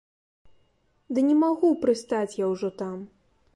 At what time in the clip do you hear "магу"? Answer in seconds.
1.43-1.69